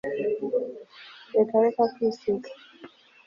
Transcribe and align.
reka 1.35 1.55
reka 1.65 1.83
kwisiga 1.93 2.49